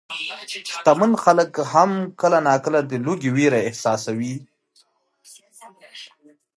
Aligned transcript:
شتمن 0.73 1.11
خلک 1.23 1.51
هم 1.73 1.91
کله 2.21 2.37
ناکله 2.47 2.79
د 2.85 2.91
لوږې 3.05 3.29
وېره 3.35 3.59
احساسوي. 3.69 4.35